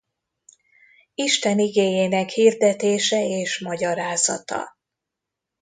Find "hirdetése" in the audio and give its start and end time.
2.29-3.25